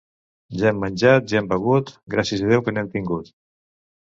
Ja 0.61 0.67
hem 0.71 0.79
menjat, 0.83 1.27
ja 1.33 1.37
hem 1.41 1.49
begut, 1.51 1.93
gràcies 2.15 2.43
a 2.47 2.51
Déu 2.55 2.65
que 2.69 2.75
n'hem 2.79 2.91
tingut. 2.97 3.31